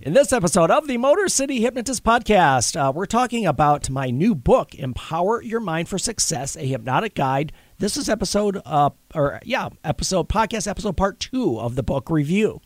[0.00, 4.32] In this episode of the Motor City Hypnotist Podcast, uh, we're talking about my new
[4.32, 7.52] book, Empower Your Mind for Success, a hypnotic guide.
[7.78, 12.60] This is episode, uh, or yeah, episode, podcast episode part two of the book review.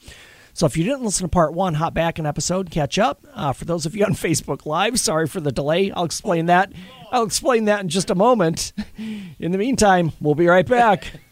[0.53, 3.25] So if you didn't listen to part one, hop back an episode, catch up.
[3.33, 5.91] Uh, for those of you on Facebook Live, sorry for the delay.
[5.91, 6.71] I'll explain that.
[7.11, 8.75] I'll explain that in just a moment.
[9.39, 11.21] In the meantime, we'll be right back.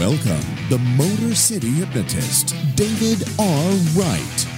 [0.00, 3.70] Welcome, the Motor City hypnotist, David R.
[3.94, 4.49] Wright.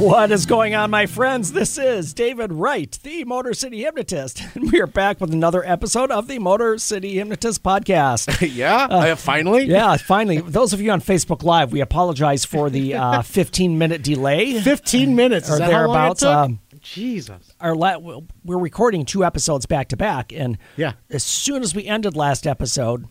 [0.00, 1.52] What is going on, my friends?
[1.52, 6.10] This is David Wright, the Motor City Hypnotist, and we are back with another episode
[6.10, 8.50] of the Motor City Hypnotist Podcast.
[8.54, 9.64] yeah, uh, finally.
[9.64, 10.40] Yeah, finally.
[10.40, 14.58] Those of you on Facebook Live, we apologize for the uh, 15 minute delay.
[14.62, 16.20] 15 minutes or is that how long it thereabouts.
[16.20, 16.34] took?
[16.34, 17.52] Um, Jesus.
[17.60, 17.98] our la-
[18.42, 20.92] we're recording two episodes back to back, and Yeah.
[21.10, 23.04] as soon as we ended last episode,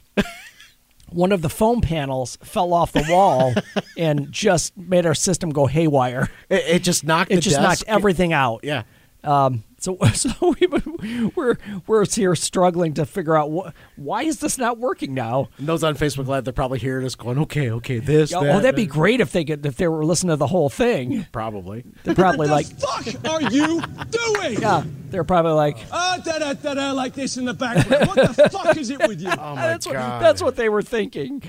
[1.12, 3.54] one of the foam panels fell off the wall
[3.98, 6.30] and just made our system go haywire.
[6.50, 7.62] It, it just knocked It just desk.
[7.62, 8.62] knocked everything out.
[8.64, 8.84] Yeah.
[9.24, 14.58] Um, so, so we, we're we're here struggling to figure out wh- why is this
[14.58, 15.50] not working now.
[15.58, 18.62] And those on Facebook Live, they're probably hearing us going, okay, okay, this, Oh, that.
[18.62, 21.26] that'd be great if they could if they were listening to the whole thing.
[21.32, 21.84] Probably.
[22.04, 24.54] They're probably like, fuck are you doing?
[24.62, 28.08] yeah, they're probably like, Ah, da da da da, like this in the background.
[28.08, 29.30] What the fuck is it with you?
[29.32, 31.42] Oh, my that's what that's what they were thinking.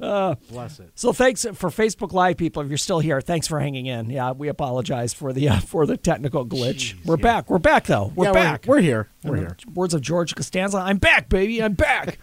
[0.00, 0.90] Bless it.
[0.94, 2.62] So thanks for Facebook Live people.
[2.62, 4.10] If you're still here, thanks for hanging in.
[4.10, 6.94] Yeah, we apologize for the uh, for the technical glitch.
[7.04, 7.50] we're back.
[7.50, 8.12] We're back though.
[8.14, 8.64] We're yeah, back.
[8.66, 9.08] We're, we're here.
[9.22, 9.56] We're here.
[9.74, 10.78] Words of George Costanza.
[10.78, 11.62] I'm back, baby.
[11.62, 12.18] I'm back.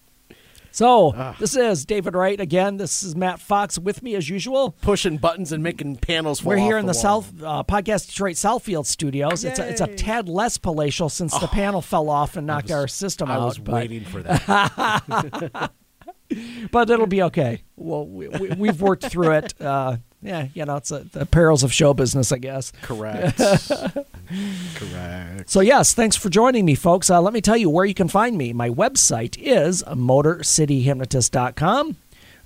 [0.70, 2.76] so this is David Wright again.
[2.76, 4.72] This is Matt Fox with me as usual.
[4.82, 7.22] Pushing buttons and making panels We're here in the, wall.
[7.22, 9.44] South uh, Podcast Detroit Southfield studios.
[9.44, 12.86] It's a, it's a tad less palatial since the panel fell off and knocked our
[12.86, 13.40] system I out.
[13.40, 15.70] I was but- waiting for that.
[16.70, 17.62] but it'll be okay.
[17.76, 19.60] Well, we, we, we've worked through it.
[19.60, 22.72] Uh, yeah, you know, it's a, the perils of show business, I guess.
[22.82, 23.38] Correct.
[24.74, 25.48] Correct.
[25.48, 27.08] So, yes, thanks for joining me, folks.
[27.08, 28.52] Uh, let me tell you where you can find me.
[28.52, 31.96] My website is motorcityhypnotist.com.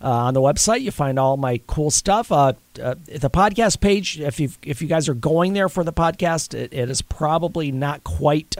[0.04, 2.32] Uh, on the website, you find all my cool stuff.
[2.32, 5.92] Uh, uh, the podcast page, if you if you guys are going there for the
[5.92, 8.58] podcast, it, it is probably not quite.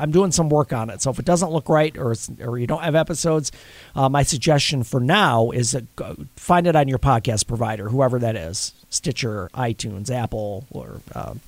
[0.00, 2.66] I'm doing some work on it, so if it doesn't look right or or you
[2.66, 3.52] don't have episodes,
[3.94, 8.18] uh, my suggestion for now is that go, find it on your podcast provider, whoever
[8.18, 11.40] that is, Stitcher, iTunes, Apple, or um,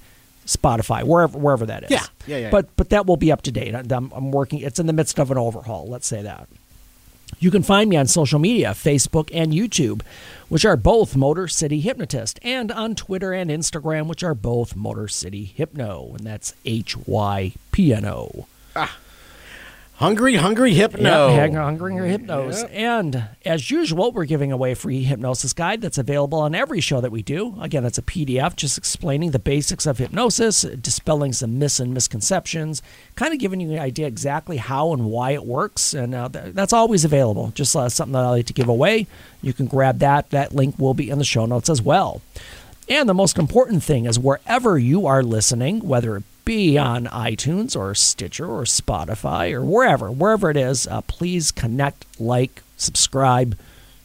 [0.46, 1.90] Spotify, wherever wherever that is.
[1.90, 2.04] Yeah.
[2.26, 3.74] Yeah, yeah, But but that will be up to date.
[3.74, 4.60] I'm, I'm working.
[4.60, 5.88] It's in the midst of an overhaul.
[5.88, 6.48] Let's say that.
[7.38, 10.02] You can find me on social media, Facebook and YouTube,
[10.48, 15.08] which are both Motor City Hypnotist, and on Twitter and Instagram, which are both Motor
[15.08, 18.46] City Hypno, and that's H Y P N O.
[18.76, 18.96] Ah.
[20.02, 21.28] Hungry, hungry hypno.
[21.28, 22.68] Yep, hang hungry or hypnos.
[22.72, 27.00] And as usual, we're giving away a free hypnosis guide that's available on every show
[27.00, 27.54] that we do.
[27.60, 32.82] Again, it's a PDF just explaining the basics of hypnosis, dispelling some myths and misconceptions,
[33.14, 35.94] kind of giving you an idea exactly how and why it works.
[35.94, 37.52] And uh, th- that's always available.
[37.54, 39.06] Just uh, something that I like to give away.
[39.40, 40.30] You can grab that.
[40.30, 42.22] That link will be in the show notes as well.
[42.88, 47.76] And the most important thing is wherever you are listening, whether it be on iTunes
[47.76, 53.56] or Stitcher or Spotify or wherever, wherever it is, uh, please connect, like, subscribe,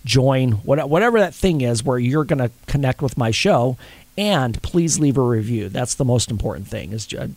[0.05, 3.77] join, whatever that thing is where you're going to connect with my show.
[4.17, 5.69] And please leave a review.
[5.69, 6.91] That's the most important thing.
[6.91, 7.27] Is uh,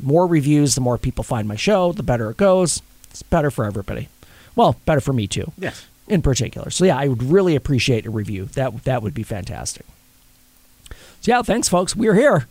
[0.00, 2.80] more reviews, the more people find my show, the better it goes.
[3.10, 4.08] It's better for everybody.
[4.54, 5.84] Well, better for me too Yes.
[6.06, 6.70] in particular.
[6.70, 8.44] So yeah, I would really appreciate a review.
[8.44, 9.84] That that would be fantastic.
[11.20, 11.96] So yeah, thanks, folks.
[11.96, 12.46] We're here.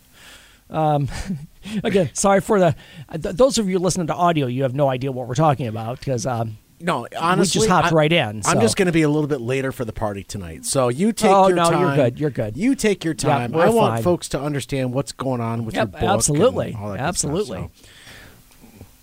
[0.68, 1.08] Um,
[1.84, 2.74] again, sorry for the
[3.12, 4.46] th- those of you listening to audio.
[4.46, 7.96] You have no idea what we're talking about because um, No, honestly, just hopped I-
[7.96, 8.50] right in, so.
[8.50, 10.64] I'm just going to be a little bit later for the party tonight.
[10.64, 11.44] So you take your time.
[11.44, 11.80] Oh, your no, time.
[11.80, 12.56] you're good, you're good.
[12.56, 13.52] You take your time.
[13.52, 14.02] we're I want fine.
[14.02, 16.00] folks to understand what's going on with Yep, your book.
[16.02, 17.08] and absolutely, all that good stuff.
[17.08, 17.58] absolutely.
[17.58, 17.70] So,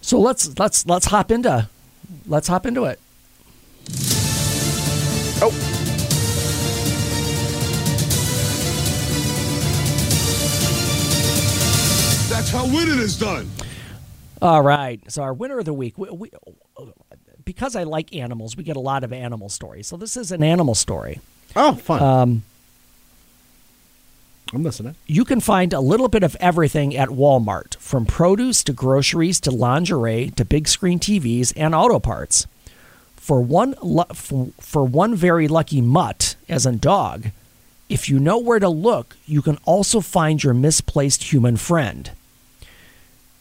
[0.01, 1.67] so let's let's let's hop into
[2.27, 2.99] let's hop into it.
[5.41, 5.71] Oh.
[12.45, 13.49] That's how winning is done.
[14.39, 15.01] All right.
[15.11, 15.97] So our winner of the week.
[15.97, 16.31] We, we,
[17.43, 19.87] because I like animals, we get a lot of animal stories.
[19.87, 21.21] So this is an animal story.
[21.55, 22.03] Oh, fun.
[22.03, 22.43] Um,
[24.53, 24.93] I'm listening.
[25.07, 29.49] you can find a little bit of everything at Walmart, from produce to groceries to
[29.49, 32.45] lingerie to big screen TVs and auto parts.
[33.15, 33.73] For one,
[34.13, 37.31] for, for one very lucky mutt, as in dog,
[37.89, 42.11] if you know where to look, you can also find your misplaced human friend.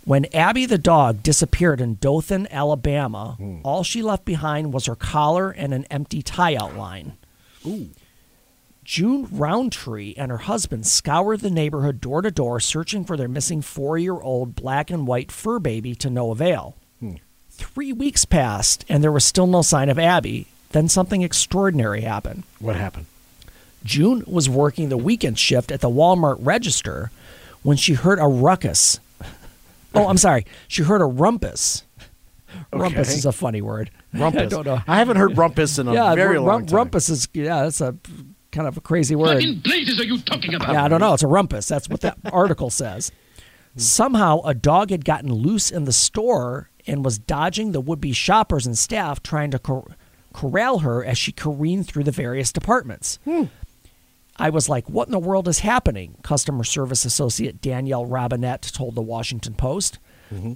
[0.04, 3.60] When Abby the dog disappeared in Dothan, Alabama, hmm.
[3.64, 7.14] all she left behind was her collar and an empty tie outline.
[8.84, 13.62] June Roundtree and her husband scoured the neighborhood door to door searching for their missing
[13.62, 16.76] four year old black and white fur baby to no avail.
[17.00, 17.14] Hmm.
[17.50, 20.48] Three weeks passed and there was still no sign of Abby.
[20.72, 22.42] Then something extraordinary happened.
[22.58, 23.06] What happened?
[23.84, 27.10] June was working the weekend shift at the Walmart register
[27.62, 29.00] when she heard a ruckus.
[29.94, 30.44] Oh, I'm sorry.
[30.68, 31.84] She heard a rumpus.
[32.72, 33.90] Rumpus is a funny word.
[34.14, 34.42] Rumpus.
[34.42, 34.80] I don't know.
[34.86, 36.76] I haven't heard rumpus in a yeah, very rum- long time.
[36.76, 37.96] rumpus is yeah, that's a
[38.52, 39.34] kind of a crazy word.
[39.34, 40.72] What in blazes are you talking about?
[40.72, 41.14] Yeah, I don't know.
[41.14, 41.66] It's a rumpus.
[41.66, 43.10] That's what that article says.
[43.76, 48.12] Somehow, a dog had gotten loose in the store and was dodging the would be
[48.12, 49.96] shoppers and staff trying to cor-
[50.32, 53.18] corral her as she careened through the various departments.
[53.24, 53.44] Hmm.
[54.36, 56.16] I was like, what in the world is happening?
[56.22, 59.98] Customer service associate Danielle Robinette told the Washington Post.
[60.32, 60.54] Mm-hmm.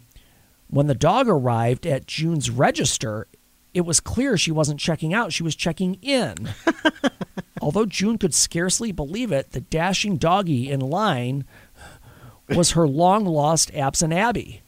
[0.68, 3.28] When the dog arrived at June's register,
[3.72, 6.50] it was clear she wasn't checking out, she was checking in.
[7.62, 11.44] Although June could scarcely believe it, the dashing doggie in line
[12.48, 14.62] was her long lost absent Abby.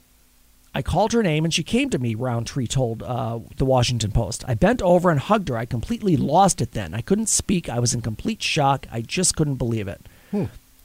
[0.75, 4.45] I called her name and she came to me, Roundtree told uh, the Washington Post.
[4.47, 5.57] I bent over and hugged her.
[5.57, 6.95] I completely lost it then.
[6.95, 7.69] I couldn't speak.
[7.69, 8.87] I was in complete shock.
[8.93, 10.07] I just couldn't believe it.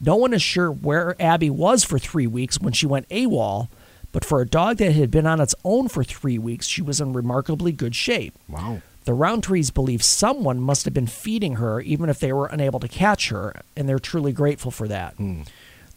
[0.01, 3.69] No one is sure where Abby was for three weeks when she went AWOL,
[4.11, 6.99] but for a dog that had been on its own for three weeks, she was
[6.99, 8.33] in remarkably good shape.
[8.49, 8.81] Wow.
[9.05, 12.87] The Roundtrees believe someone must have been feeding her, even if they were unable to
[12.87, 15.15] catch her, and they're truly grateful for that.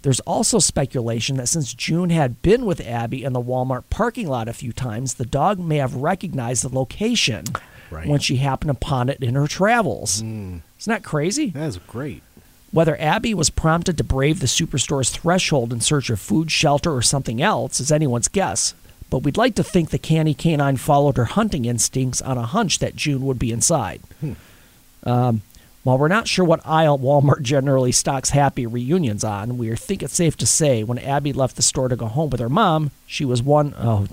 [0.02, 4.48] There's also speculation that since June had been with Abby in the Walmart parking lot
[4.48, 7.44] a few times, the dog may have recognized the location
[7.90, 8.06] Right.
[8.06, 10.18] when she happened upon it in her travels.
[10.20, 11.50] Isn't that crazy?
[11.50, 12.22] That is great.
[12.70, 17.00] Whether Abby was prompted to brave the superstore's threshold in search of food, shelter, or
[17.02, 18.74] something else is anyone's guess.
[19.10, 22.78] But we'd like to think the canny canine followed her hunting instincts on a hunch
[22.80, 24.02] that June would be inside.
[25.04, 25.40] Um,
[25.84, 30.14] while we're not sure what aisle Walmart generally stocks happy reunions on, we think it's
[30.14, 33.24] safe to say when Abby left the store to go home with her mom, she
[33.24, 34.06] was one oh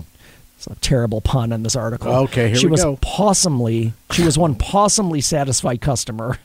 [0.56, 2.10] it's a terrible pun in this article.
[2.12, 2.96] Okay, here she we was go.
[3.02, 6.38] possumly she was one possumly satisfied customer.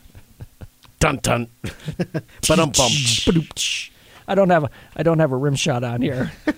[1.00, 1.48] Dun dun.
[1.64, 3.50] but I'm bummed.
[4.28, 6.32] I don't have a I don't have a rim shot on here.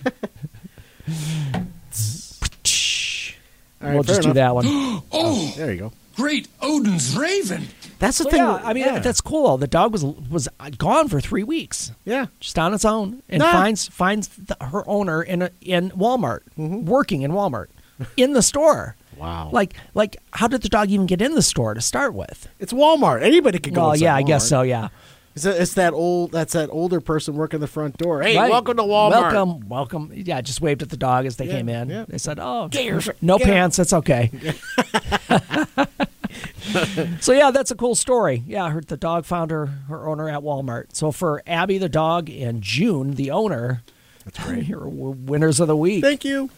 [3.81, 4.65] All right, we'll fair just do that one.
[4.67, 5.93] Oh, oh, There you go.
[6.15, 7.67] great Odin's Raven.
[8.03, 8.39] That's the So, thing.
[8.41, 8.99] yeah, I mean yeah.
[8.99, 9.57] that's cool.
[9.57, 12.25] The dog was was gone for three weeks, yeah.
[12.41, 13.49] just on its own, and Nah.
[13.51, 16.83] finds finds the, her owner in a, in Walmart, Mm-hmm.
[16.85, 17.67] working in Walmart,
[18.17, 18.95] in the store.
[19.17, 19.51] Wow.
[19.53, 22.49] Like like how did the dog even get in the store to start with?
[22.59, 23.21] It's Walmart.
[23.21, 23.83] Anybody could go.
[23.89, 24.63] Well, yeah, I guess so.
[24.63, 24.87] Yeah.
[25.35, 26.31] It's, a- it's that old.
[26.31, 28.21] That's that older person working the front door.
[28.23, 28.49] Hey, Right.
[28.51, 29.31] welcome to Walmart.
[29.33, 30.11] Welcome, welcome.
[30.13, 31.89] Yeah, just waved at the dog as they Yeah, came in.
[31.89, 32.05] yeah.
[32.07, 33.77] They said, "Oh, your- no pants.
[33.77, 34.31] That's okay."
[37.21, 38.43] so yeah, that's a cool story.
[38.47, 40.95] Yeah, I heard the dog found her her owner at Walmart.
[40.95, 43.83] So for Abby the dog and June the owner,
[44.25, 44.63] that's great.
[44.67, 46.03] You're winners of the week.
[46.03, 46.49] Thank you.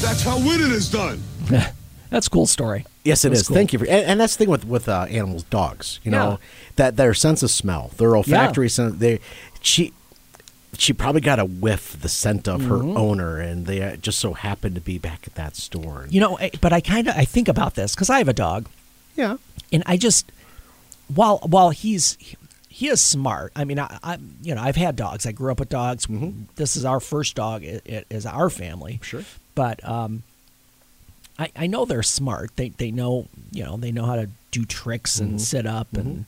[0.00, 1.22] That's how winning is done.
[2.10, 2.86] That's a cool story.
[3.04, 3.48] Yes, it That's is.
[3.48, 3.54] cool.
[3.56, 6.00] Thank you for, and, and that's the thing with with uh, animals, dogs.
[6.04, 6.36] You know Yeah.
[6.76, 8.96] that their sense of smell, their olfactory sense.
[8.98, 9.20] They
[9.60, 9.92] she
[10.76, 12.96] she probably got a whiff the scent of her Mm-hmm.
[12.96, 16.06] owner, and they uh, just so happened to be back at that store.
[16.10, 18.66] You know, but I kind of I think about this because I have a dog.
[19.16, 19.36] yeah,
[19.72, 20.30] and I just
[21.12, 22.16] while while he's
[22.68, 23.50] he is smart.
[23.56, 25.26] I mean, I, I you know I've had dogs.
[25.26, 26.06] I grew up with dogs.
[26.56, 27.64] This is our first dog.
[27.64, 29.00] It, it is our family.
[29.02, 29.24] Sure.
[29.54, 30.22] but um,
[31.38, 32.54] I I know they're smart.
[32.56, 36.26] They they know you know they know how to do tricks and sit up and.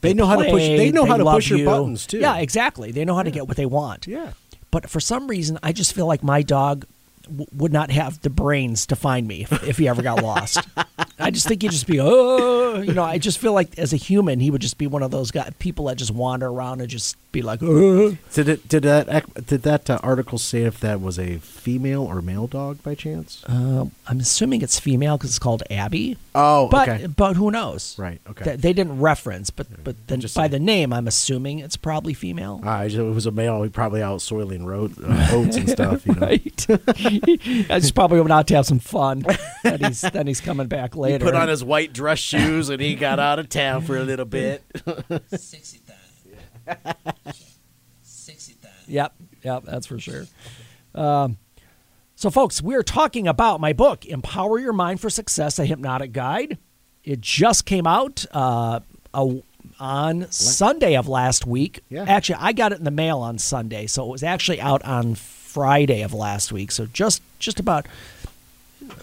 [0.00, 1.64] They know how to push- they know how to push your you.
[1.66, 2.18] buttons, too.
[2.18, 2.90] Yeah, exactly.
[2.92, 4.06] They know how to get what they want.
[4.06, 4.32] yeah.
[4.70, 6.84] But for some reason, I just feel like my dog
[7.24, 10.60] w- would not have the brains to find me if, if he ever got lost.
[11.18, 13.96] I just think he'd just be, oh, you know, I just feel like as a
[13.96, 16.88] human, he would just be one of those guy, people that just wander around and
[16.88, 18.68] just be like, "Ugh." Did it?
[18.68, 19.46] Did that?
[19.46, 23.44] Did that uh, article say if that was a female or male dog by chance?
[23.46, 26.16] Uh, I'm assuming it's female because it's called Abby.
[26.34, 27.06] oh, But okay.
[27.06, 27.96] but who knows?
[27.98, 28.44] Right, okay.
[28.44, 30.50] They, they didn't reference, but but then Just by saying.
[30.52, 32.60] the name, I'm assuming it's probably female.
[32.64, 33.62] Ah, if it was a male.
[33.62, 36.06] He probably out soiling road, uh, oats and stuff.
[36.06, 36.20] You know?
[36.30, 36.66] Right.
[36.70, 39.24] I just probably went out to have some fun.
[39.64, 41.24] then he's then he's coming back He later.
[41.24, 44.24] put on his white dress shoes and he got out of town for a little
[44.26, 44.62] bit.
[45.34, 45.89] Sexy time.
[48.02, 48.70] Sexy time.
[48.86, 50.24] Yep, yep, that's for sure.
[50.94, 51.38] Um,
[52.14, 56.58] so, folks, we're talking about my book, Empower Your Mind for Success: A Hypnotic Guide.
[57.02, 58.80] It just came out uh,
[59.14, 59.42] a,
[59.78, 61.80] on Sunday of last week.
[61.88, 62.04] Yeah.
[62.06, 65.14] Actually, I got it in the mail on Sunday, so it was actually out on
[65.14, 66.70] Friday of last week.
[66.70, 67.86] So just just about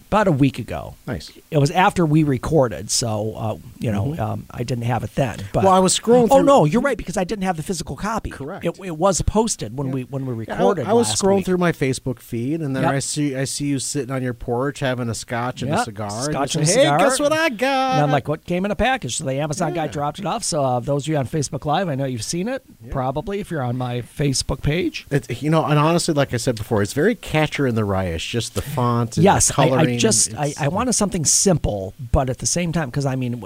[0.08, 0.96] about a week ago.
[1.06, 1.32] Nice.
[1.52, 5.38] It was after we recorded, so uh, you know um, I didn't have it then.
[5.54, 5.66] But Mm-hmm.
[5.68, 8.30] Well, I was scrolling Oh no, you're right because I didn't have the physical copy.
[8.30, 8.64] Correct.
[8.66, 10.88] It, it was posted when we when we Yeah, recorded.
[10.88, 11.46] I, I was scrolling week.
[11.46, 12.92] through my Facebook feed, and then Yep.
[12.94, 15.84] I see I see you sitting on your porch having a scotch and Yep, a
[15.86, 16.10] cigar.
[16.24, 17.00] scotch and, and you a cigar.
[17.00, 17.94] Hey, guess what I got?
[17.94, 19.18] And I'm like, what came in a package?
[19.18, 20.44] So the Amazon guy dropped it off.
[20.44, 22.64] So uh, those of you on Facebook Live, I know you've seen it.
[22.92, 25.06] Probably if you're on my Facebook page.
[25.12, 28.06] It's, you know, and honestly, like I said before, it's very catcher in the rye.
[28.06, 29.18] It's just the font.
[29.18, 32.72] And Yes, the I, I just I, I wanted something simple, but at the same
[32.72, 33.44] time, because I mean,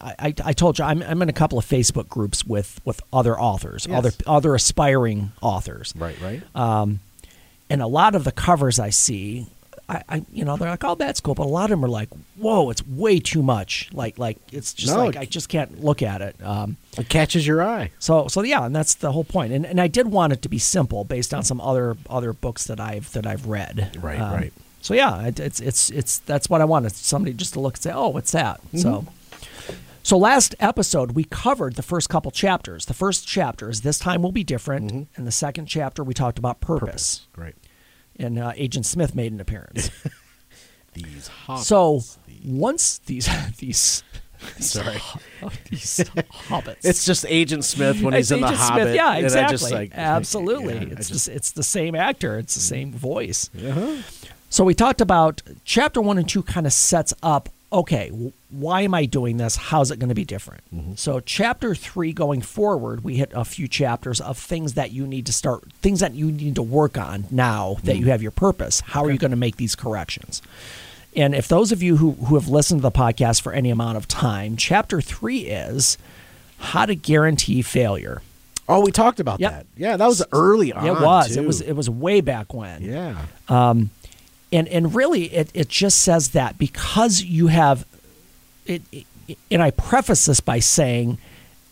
[0.00, 3.00] I, I, I told you I'm, I'm in a couple of Facebook groups with with
[3.12, 3.98] other authors, Yes.
[3.98, 6.42] other other aspiring authors, right, right.
[6.56, 7.00] Um,
[7.70, 9.46] and a lot of the covers I see,
[9.88, 11.88] I, I you know they're like, oh, that's cool, but a lot of them are
[11.88, 13.88] like, whoa, it's way too much.
[13.92, 16.36] Like like it's just No, like I just can't look at it.
[16.42, 17.90] Um, it catches your eye.
[17.98, 19.52] So so yeah, and that's the whole point.
[19.52, 22.64] And and I did want it to be simple based on some other other books
[22.66, 23.92] that I've that I've read.
[23.96, 24.52] Um, Right, right.
[24.82, 27.82] So yeah, it, it's it's it's that's what I wanted somebody just to look and
[27.82, 28.60] say, oh, what's that?
[28.76, 28.88] So.
[29.02, 29.08] Mm-hmm.
[30.04, 32.86] So last episode we covered the first couple chapters.
[32.86, 35.02] The first chapter is this time will be different, Mm-hmm.
[35.16, 37.54] and the second chapter we talked about purpose, Right.
[38.18, 39.90] and uh, Agent Smith made an appearance.
[40.94, 41.62] These hobbits.
[41.64, 44.02] so these- once these these
[44.58, 44.98] sorry,
[45.70, 46.00] these
[46.48, 48.82] hobbits, it's just Agent Smith when he's It's in the Hobbit.
[48.82, 48.94] Smith.
[48.96, 49.56] Yeah, exactly.
[49.56, 50.74] just, like, Absolutely.
[50.74, 52.38] yeah, it's just- the, it's the same actor.
[52.38, 53.48] It's the same voice.
[53.56, 54.02] Uh-huh.
[54.52, 56.42] So we talked about chapter one and two.
[56.42, 57.48] Kind of sets up.
[57.72, 58.10] Okay,
[58.50, 59.56] why am I doing this?
[59.56, 60.62] How's it going to be different?
[60.74, 60.94] Mm-hmm.
[60.96, 65.24] So chapter three going forward, we hit a few chapters of things that you need
[65.24, 68.04] to start, things that you need to work on now that Mm-hmm.
[68.04, 68.80] you have your purpose.
[68.80, 70.42] How are you going to make these corrections?
[71.16, 73.96] And if those of you who, who have listened to the podcast for any amount
[73.96, 75.96] of time, chapter three is
[76.58, 78.20] how to guarantee failure.
[78.68, 79.50] Oh, we talked about Yep.
[79.50, 79.66] that.
[79.78, 80.86] Yeah, that was early on.
[80.86, 81.34] It was.
[81.34, 81.40] too.
[81.42, 81.60] It was.
[81.62, 82.82] It was way back when.
[82.82, 83.86] Yeah.
[84.52, 87.86] And and really, it it just says that because you have
[88.66, 89.06] it, it.
[89.50, 91.18] And I preface this by saying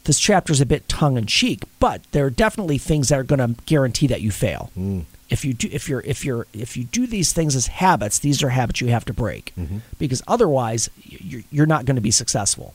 [0.05, 3.25] this chapter is a bit tongue in cheek, but there are definitely things that are
[3.25, 4.71] going to guarantee that you fail.
[4.79, 5.05] Mm.
[5.29, 8.43] If you do, if you're, if you're, if you do these things as habits, these
[8.43, 9.79] are habits you have to break, mm-hmm.
[9.99, 12.75] because otherwise, you're, you're not going to be successful.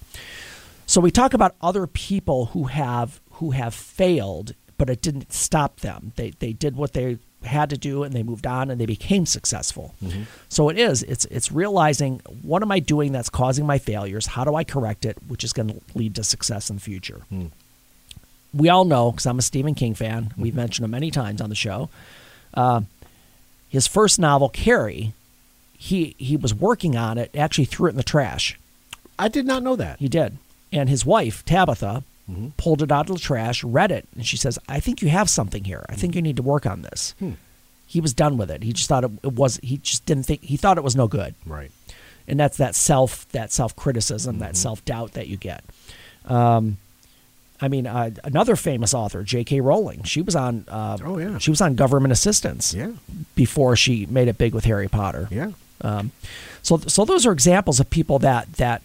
[0.86, 5.82] So we talk about other people who have who have failed, but it didn't stop
[5.82, 6.14] them.
[6.16, 9.26] They they did what they had to do and they moved on and they became
[9.26, 9.94] successful.
[10.04, 10.24] Mm-hmm.
[10.50, 14.28] So it is it's it's realizing what am I doing that's causing my failures?
[14.28, 17.22] How do I correct it, which is going to lead to success in the future.
[17.30, 17.48] Hmm.
[18.54, 20.34] We all know because I'm a Stephen King fan.
[20.38, 20.62] We've mm-hmm.
[20.62, 21.90] mentioned him many times on the show.
[22.54, 22.82] Uh,
[23.70, 25.14] his first novel, Carrie,
[25.78, 27.32] he he was working on it.
[27.36, 28.58] Actually, threw it in the trash.
[29.18, 30.00] I did not know that.
[30.00, 30.38] He did.
[30.72, 32.04] And his wife, Tabitha,
[32.58, 35.30] pulled it out of the trash, read it, and she says, I think you have
[35.30, 35.86] something here.
[35.90, 37.14] I think you need to work on this.
[37.88, 38.64] He was done with it.
[38.64, 41.08] He just thought it, it was he just didn't think he thought it was no
[41.08, 41.36] good.
[41.46, 41.70] Right.
[42.28, 45.64] And that's that self that self criticism, that self doubt that you get.
[46.26, 46.78] Um
[47.62, 49.62] I mean, uh, another famous author, J.K.
[49.62, 50.04] Rowling.
[50.04, 50.66] She was on.
[50.68, 51.38] Uh, Oh, yeah.
[51.38, 52.74] She was on government assistance.
[52.74, 52.92] Yeah.
[53.36, 55.30] Before she made it big with Harry Potter.
[55.32, 55.52] Yeah.
[55.80, 56.12] Um,
[56.62, 58.82] so, so those are examples of people that that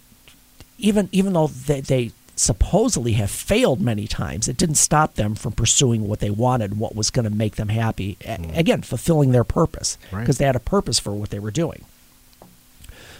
[0.77, 5.51] even even though they, they supposedly have failed many times, it didn't stop them from
[5.53, 8.17] pursuing what they wanted, what was going to make them happy.
[8.25, 10.21] A- Again, fulfilling their purpose Right.
[10.21, 11.85] because they had a purpose for what they were doing.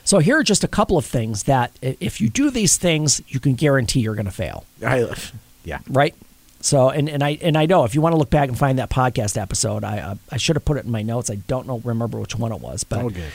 [0.04, 3.40] So here are just a couple of things that if you do these things, you
[3.40, 5.14] can guarantee you're going to fail I,
[5.64, 5.80] yeah.
[5.88, 6.16] right?
[6.60, 8.78] So and, and I and I know if you want to look back and find
[8.80, 11.30] that podcast episode, I uh, I should have put it in my notes.
[11.32, 13.32] I don't know remember which one it was, but good.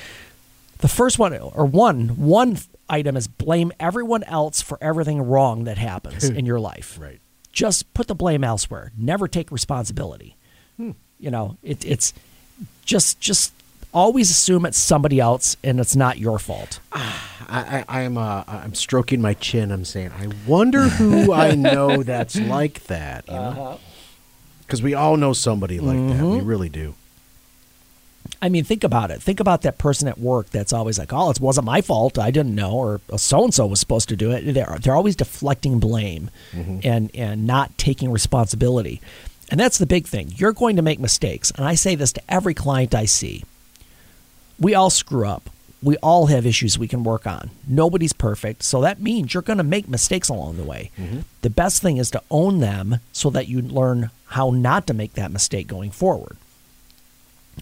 [0.78, 5.78] The first one or one one item is blame everyone else for everything wrong that
[5.78, 6.98] happens in your life.
[7.00, 7.20] Right.
[7.52, 8.92] Just put the blame elsewhere.
[8.96, 10.36] Never take responsibility.
[10.78, 12.12] You know, it, it's
[12.84, 13.52] just just
[13.94, 16.78] always assume it's somebody else and it's not your fault.
[16.92, 19.70] I, I, I'm uh, I'm stroking my chin.
[19.72, 23.24] I'm saying, I wonder who I know that's like that.
[23.28, 23.80] You know?
[24.60, 26.22] Because we all know somebody like that.
[26.24, 26.46] We Mm-hmm.
[26.46, 26.94] really do.
[28.40, 29.22] I mean, think about it.
[29.22, 32.18] Think about that person at work that's always like, "Oh, it wasn't my fault.
[32.18, 35.16] I didn't know," or "So and so was supposed to do it." They're they're always
[35.16, 36.80] deflecting blame mm-hmm.
[36.82, 39.00] and and not taking responsibility.
[39.50, 40.32] And that's the big thing.
[40.36, 43.44] You're going to make mistakes, and I say this to every client I see.
[44.58, 45.50] We all screw up.
[45.82, 47.50] We all have issues we can work on.
[47.66, 50.90] Nobody's perfect, so that means you're going to make mistakes along the way.
[50.98, 51.20] Mm-hmm.
[51.42, 55.12] The best thing is to own them so that you learn how not to make
[55.12, 56.36] that mistake going forward.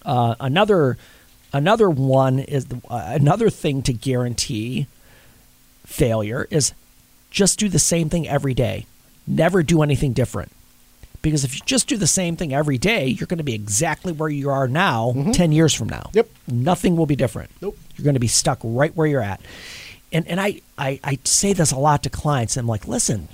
[0.04, 0.96] Uh, another
[1.52, 4.86] another one is the, uh, another thing to guarantee
[5.86, 6.72] failure is
[7.30, 8.86] just do the same thing every day.
[9.26, 10.50] Never do anything different.
[11.22, 14.12] Because if you just do the same thing every day, you're going to be exactly
[14.12, 16.10] where you are now 10 years from now.
[16.12, 16.28] Yep.
[16.48, 17.50] Nothing will be different.
[17.62, 17.78] Nope.
[17.96, 19.40] You're going to be stuck right where you're at.
[20.12, 22.56] And and I, I, I say this a lot to clients.
[22.58, 23.28] I'm like, listen,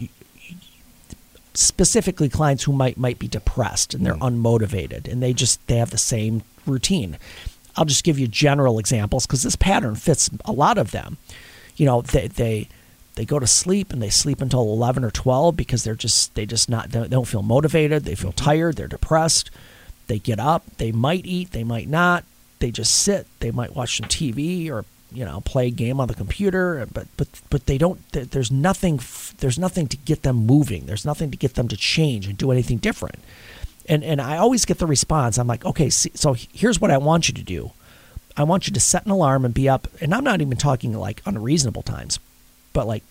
[1.55, 4.21] specifically clients who might might be depressed and they're mm.
[4.21, 7.19] unmotivated and they just they have the same routine.
[7.77, 11.19] I'll just give you general examples because this pattern fits a lot of them.
[11.77, 12.69] You know, they they
[13.15, 16.47] they go to sleep and they sleep until 11 or 12 because they're just they
[16.47, 18.45] just not they don't feel motivated, they feel mm-hmm.
[18.45, 19.51] tired, they're depressed.
[20.07, 22.25] They get up, they might eat, they might not.
[22.59, 26.09] They just sit, they might watch some TV or you know play a game on
[26.09, 29.01] the computer but but but they don't there's nothing
[29.39, 30.87] there's nothing to get them moving.
[30.87, 33.17] There's nothing to get them to change and do anything different.
[33.89, 35.39] And and I always get the response.
[35.39, 37.73] I'm like okay see, so here's what I want you to do.
[38.37, 40.93] I want you to set an alarm and be up and I'm not even talking
[40.95, 42.19] like unreasonable times
[42.73, 43.03] but like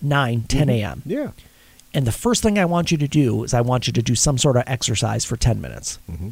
[0.00, 0.46] 9 mm-hmm.
[0.46, 1.30] 10 a.m Yeah.
[1.92, 4.14] and the first thing I want you to do is I want you to do
[4.14, 5.98] some sort of exercise for 10 minutes.
[6.10, 6.30] Mm-hmm.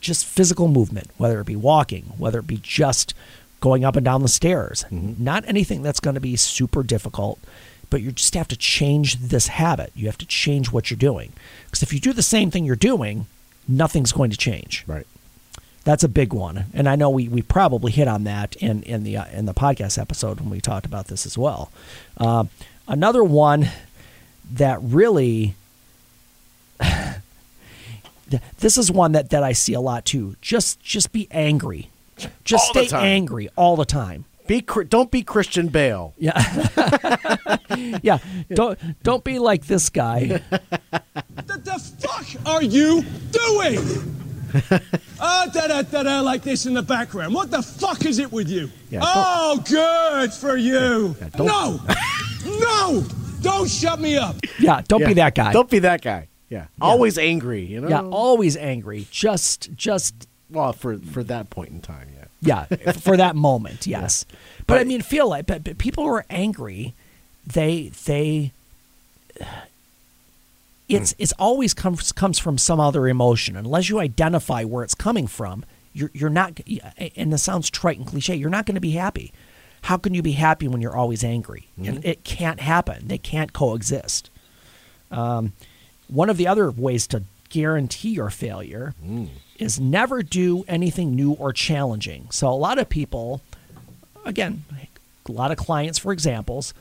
[0.00, 3.14] Just physical movement, whether it be walking, whether it be just
[3.64, 4.84] going up and down the stairs.
[4.90, 7.38] Not anything that's going to be super difficult,
[7.88, 9.90] but you just have to change this habit.
[9.96, 11.32] You have to change what you're doing.
[11.64, 13.24] Because if you do the same thing you're doing,
[13.66, 14.84] nothing's going to change.
[14.86, 15.06] Right.
[15.84, 19.02] That's a big one, and I know we, we probably hit on that in in
[19.02, 21.70] the uh, in the podcast episode when we talked about this as well.
[22.16, 22.44] Uh,
[22.88, 23.68] another one
[24.50, 25.54] that really
[28.58, 30.36] this is one that, that I see a lot too.
[30.40, 31.90] Just just be angry.
[32.44, 34.24] Just All stay angry all the time.
[34.46, 36.14] Be don't be Christian Bale.
[36.18, 37.58] Yeah.
[38.02, 38.18] yeah.
[38.52, 40.42] Don't don't be like this guy.
[41.34, 44.10] What the fuck are you doing?
[45.20, 47.34] Ah, da da da da, like this in the background.
[47.34, 48.70] What the fuck is it with you?
[48.90, 51.16] Yeah, oh, good for you.
[51.20, 51.80] Yeah, don't- no,
[52.60, 53.04] no,
[53.40, 54.36] don't shut me up.
[54.60, 55.52] Yeah, don't be that guy.
[55.52, 56.28] Don't be that guy.
[56.50, 56.66] Yeah.
[56.80, 57.88] Always angry, you know?
[57.88, 59.08] yeah, always angry.
[59.10, 62.24] Just just well, for for that point in time, yeah.
[62.40, 64.26] Yeah, for that moment, yes.
[64.58, 66.94] But, But- I mean, feel like but, but people who are angry,
[67.46, 68.52] they they
[70.88, 71.22] it's hmm.
[71.22, 73.56] it's always comes comes from some other emotion.
[73.56, 76.60] Unless you identify where it's coming from, you're you're not.
[77.16, 78.34] And this sounds trite and cliche.
[78.34, 79.32] You're not going to be happy.
[79.82, 81.68] How can you be happy when you're always angry?
[81.78, 81.98] It, mm-hmm.
[82.02, 83.08] it can't happen.
[83.08, 84.30] They can't coexist.
[85.10, 85.52] Um,
[86.08, 89.26] one of the other ways to guarantee your failure hmm.
[89.58, 92.26] Is never do anything new or challenging.
[92.30, 93.40] So a lot of people,
[94.24, 94.64] again,
[95.28, 96.74] a lot of clients, for examples,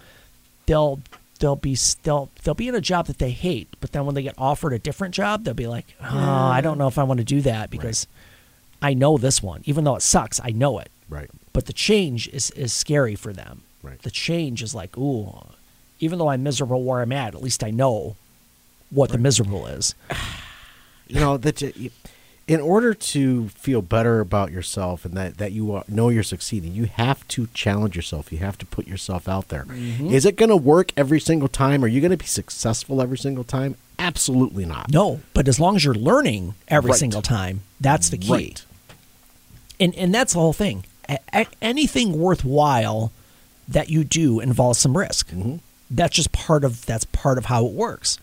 [0.65, 0.99] they'll
[1.39, 4.23] they'll be they'll they'll be in a job that they hate, but then when they
[4.23, 7.19] get offered a different job, they'll be like, oh, I don't know if I want
[7.19, 8.07] to do that because
[8.81, 10.89] I know this one, even though it sucks, I know it.
[11.09, 11.29] Right.
[11.53, 13.62] But the change is is scary for them.
[13.81, 14.01] Right.
[14.01, 15.45] The change is like, ooh,
[15.99, 18.15] even though I'm miserable where I'm at, at least I know
[18.89, 19.95] what the miserable is.
[21.07, 21.91] you know that you-
[22.47, 26.73] in order to feel better about yourself and that, that you are, know you're succeeding
[26.73, 29.65] you have to challenge yourself you have to put yourself out there.
[29.71, 33.17] Is it going to work every single time are you going to be successful every
[33.17, 36.99] single time absolutely not No, but as long as you're learning every Right.
[36.99, 38.32] single time, that's the key.
[38.32, 38.65] Right.
[39.79, 40.86] And and that's the whole thing.
[41.34, 43.12] A- anything worthwhile
[43.67, 45.29] that you do involves some risk.
[45.29, 45.56] Mm-hmm.
[45.89, 48.17] That's just part of that's part of how it works.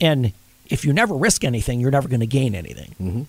[0.00, 0.32] And
[0.68, 2.94] if you never risk anything, you're never going to gain anything.
[3.00, 3.22] Mm-hmm.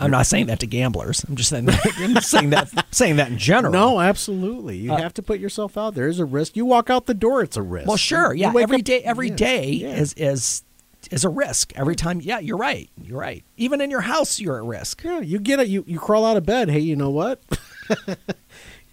[0.00, 1.24] I'm not saying that to gamblers.
[1.24, 3.72] I'm just saying that, I'm saying that saying that in general.
[3.72, 7.06] no absolutely you have to put yourself out there there's a risk you walk out
[7.06, 8.52] the door it's a risk Well, sure, yeah.
[8.56, 9.96] Every up- day, every yeah, day yeah.
[9.96, 10.62] is is
[11.10, 11.72] is a risk.
[11.76, 12.90] Every time, yeah, you're right.
[13.02, 13.42] You're right.
[13.56, 15.02] Even in your house, you're at risk.
[15.02, 17.40] yeah you get it you, you crawl out of bed hey you know what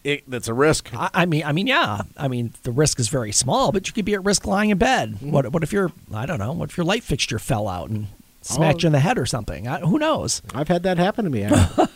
[0.05, 2.01] it, that's a risk I, I mean, I mean, yeah.
[2.15, 4.77] I mean, the risk is very small, but you could be at risk lying in
[4.77, 5.15] bed.
[5.15, 5.31] Mm-hmm.
[5.31, 6.53] What what if your I don't know?
[6.53, 8.07] What if your light fixture fell out and
[8.41, 8.81] smacked Oh.
[8.83, 9.67] you in the head or something?
[9.67, 10.41] I, who knows?
[10.53, 11.45] I've had that happen to me.
[11.45, 11.87] I,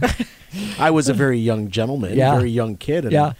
[0.78, 2.36] I was a very young gentleman, Yeah.
[2.36, 3.32] very young kid, and Yeah.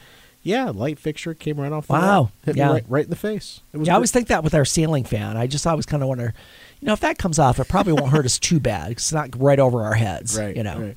[0.45, 2.01] Yeah, light fixture came right off the Wow.
[2.01, 2.33] wall.
[2.45, 2.67] Hit Yeah.
[2.69, 3.61] me right, right in the face.
[3.73, 5.37] It was Yeah, I always think that with our ceiling fan.
[5.37, 6.35] I just always kind of wonder,
[6.81, 8.89] you know, if that comes off, it probably won't hurt us too bad.
[8.97, 10.37] 'cause It's not right over our heads.
[10.37, 10.57] right.
[10.57, 10.95] You know,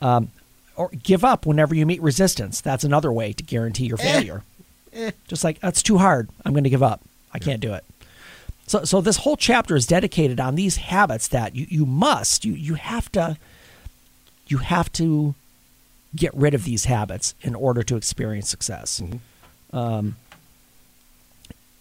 [0.00, 0.28] right.
[0.78, 2.60] Or give up whenever you meet resistance.
[2.62, 4.12] That's another way to guarantee your Eh.
[4.12, 4.44] failure.
[5.28, 6.28] Just like that's too hard.
[6.44, 7.02] I'm going to give up.
[7.34, 7.84] I can't do it.
[8.66, 12.52] So, so this whole chapter is dedicated on these habits that you, you must you
[12.54, 13.36] you have to
[14.46, 15.34] you have to
[16.16, 19.02] get rid of these habits in order to experience success.
[19.72, 20.16] Um,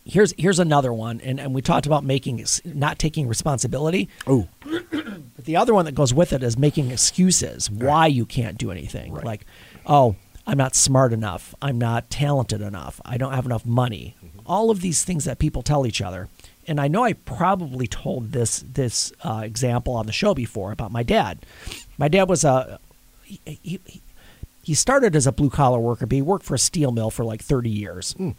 [0.05, 4.09] here's here's another one, and, and we talked about making not taking responsibility.
[4.27, 4.47] Oh,
[5.47, 9.13] the other one that goes with it is making excuses why you can't do anything.
[9.13, 9.23] Right.
[9.23, 9.45] Like,
[9.85, 11.55] oh, I'm not smart enough.
[11.61, 12.99] I'm not talented enough.
[13.05, 14.15] I don't have enough money.
[14.17, 14.39] Mm-hmm.
[14.45, 16.27] All of these things that people tell each other.
[16.67, 20.91] And I know I probably told this this uh, example on the show before about
[20.91, 21.39] my dad.
[21.97, 22.77] My dad was a
[23.23, 23.79] he, he,
[24.63, 27.23] he- started as a blue collar worker, but he worked for a steel mill for
[27.23, 28.11] like 30 years.
[28.13, 28.31] Hmm.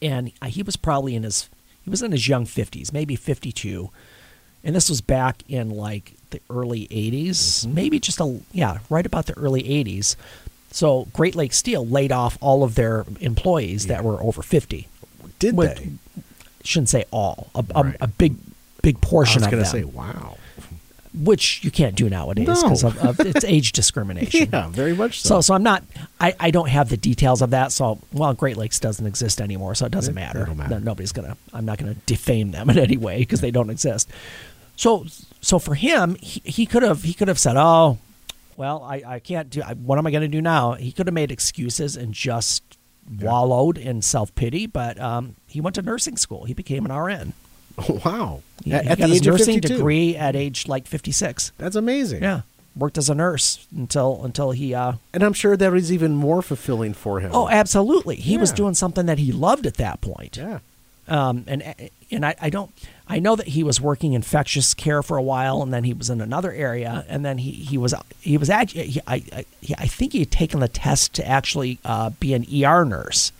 [0.00, 1.50] And uh, he was probably in his
[1.84, 3.90] he was in his young 50s, maybe 52
[4.64, 7.74] and this was back in like the early 80s mm-hmm.
[7.74, 10.16] maybe just a yeah right about the early 80s
[10.70, 14.88] so great lakes steel laid off all of their employees that were over 50
[15.38, 15.90] did With- they?
[16.64, 17.96] shouldn't say all a, a, Right.
[18.00, 18.34] a big
[18.82, 20.36] big I portion was of going to say, wow.
[21.18, 22.88] Which you can't do nowadays because No.
[22.90, 24.48] of, of it's age discrimination.
[24.52, 25.28] Yeah, very much so.
[25.36, 25.40] So.
[25.40, 25.82] so i'm not
[26.20, 27.72] I, I don't have the details of that.
[27.72, 30.70] So well great lakes doesn't exist anymore so it doesn't It- matter, matter.
[30.74, 34.08] No- nobody's gonna i'm not gonna defame them in any way because they don't exist.
[34.76, 35.06] So
[35.40, 37.98] so for him he, he could have he could have said oh
[38.56, 40.72] well i, I can't do I, what am i going to do now?
[40.74, 42.62] He could have made excuses and just
[43.20, 46.44] wallowed in self-pity but um, he went to nursing school.
[46.44, 47.32] He became an rn
[48.04, 48.42] wow.
[48.64, 49.74] he, at he at got the his age nursing 52.
[49.76, 52.22] degree at age like 56 That's amazing.
[52.22, 52.42] yeah
[52.76, 56.42] worked as a nurse until until he uh, And I'm sure that was even more
[56.42, 57.32] fulfilling for him.
[57.34, 58.16] Oh, absolutely.
[58.16, 60.36] He was doing something that he loved at that point.
[60.36, 60.60] yeah.
[61.08, 61.74] Um, and
[62.10, 62.70] and I, I don't
[63.08, 66.10] I know that he was working infectious care for a while, and then he was
[66.10, 69.44] in another area, and then he, he was he was actually he, I I,
[69.78, 73.32] I think he had taken the test to actually uh, be an ER nurse.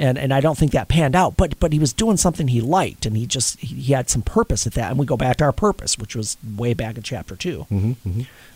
[0.00, 2.60] And, and I don't think that panned out, but but he was doing something he
[2.60, 4.90] liked, and he just he, he had some purpose at that.
[4.90, 7.66] And we go back to our purpose, which was way back in chapter 2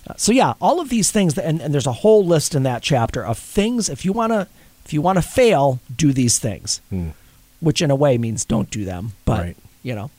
[0.06, 2.62] Uh, so yeah, all of these things, that, and, and there's a whole list in
[2.64, 3.88] that chapter of things.
[3.88, 4.46] If you wanna
[4.84, 6.80] if you wanna fail, do these things
[7.60, 9.12] which in a way means don't do them.
[9.24, 9.56] But, Right.
[9.84, 10.10] you know,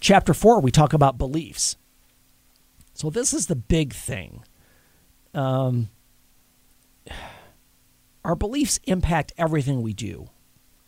[0.00, 1.76] chapter four, we talk about beliefs.
[2.94, 4.42] So this is the big thing.
[5.34, 5.88] Um,
[8.26, 10.28] our beliefs impact everything we do.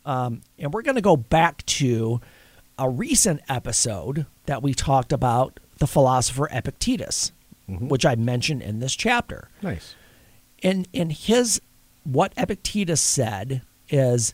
[0.05, 2.19] Um, and we're going to go back to
[2.77, 7.31] a recent episode that we talked about the philosopher Epictetus,
[7.67, 9.95] which I mentioned in this chapter Nice.
[10.61, 11.61] in in his
[12.03, 14.33] what Epictetus said is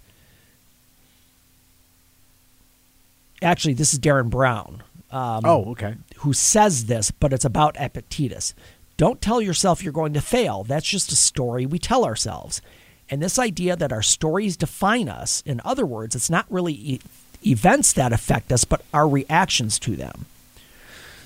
[3.41, 5.96] actually this is Derren Brown um, oh, okay.
[6.18, 8.56] who says this, but it's about Epictetus.
[8.98, 10.63] Don't tell yourself you're going to fail.
[10.63, 12.62] That's just a story we tell ourselves.
[13.10, 17.02] And this idea that our stories define us, in other words, it's not really e-
[17.46, 20.26] events that affect us, but our reactions to them.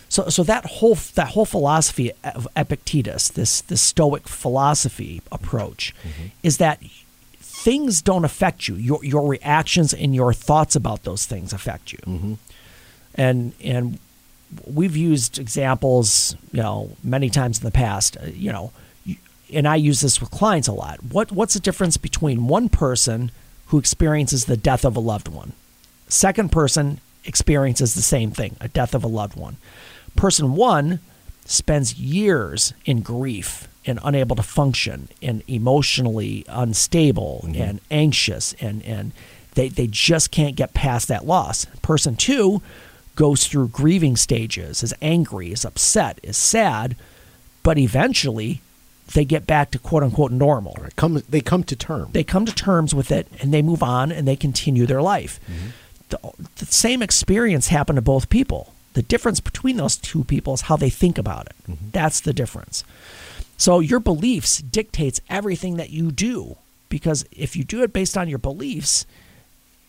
[0.10, 5.94] So, so that whole that whole philosophy of Epictetus, this this Stoic philosophy approach,
[6.44, 6.82] is that
[7.39, 8.76] things don't affect you.
[8.76, 12.38] Your your reactions and your thoughts about those things affect you.
[13.15, 14.00] And and
[14.65, 18.18] we've used examples, you know, many times in the past.
[18.18, 18.72] uh, You know,
[19.54, 21.04] and I use this with clients a lot.
[21.04, 23.32] What what's the difference between one person
[23.68, 25.54] who experiences the death of a loved one,
[26.08, 29.58] second person experiences the same thing, a death of a loved one.
[30.16, 31.00] Person one
[31.46, 37.62] spends years in grief and unable to function and emotionally unstable mm-hmm.
[37.62, 39.12] and anxious and, and
[39.56, 41.66] they, they just can't get past that loss.
[41.82, 42.62] Person two
[43.16, 46.96] goes through grieving stages, is angry, is upset, is sad,
[47.64, 48.62] but eventually
[49.13, 50.95] they get back to quote unquote normal Right.
[50.95, 52.13] Come, they come to terms.
[52.13, 55.39] they come to terms with it and they move on and they continue their life.
[55.48, 55.67] Mm-hmm.
[56.10, 58.74] The, the same experience happened to both people.
[58.93, 61.56] The difference between those two people is how they think about it.
[61.69, 61.89] Mm-hmm.
[61.91, 62.84] That's the difference.
[63.58, 68.30] So your beliefs dictates everything that you do because if you do it based on
[68.30, 69.06] your beliefs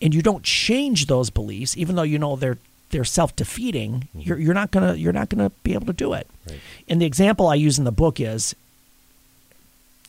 [0.01, 2.57] and you don't change those beliefs even though you know they're
[2.91, 4.19] they're self-defeating, mm-hmm.
[4.19, 6.27] you're you're not going to you're not to be able to do it.
[6.47, 6.59] Right.
[6.87, 8.55] And the example I use in the book is